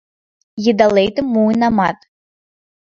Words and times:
Йыдалетым 0.63 1.27
муынамат. 1.33 1.97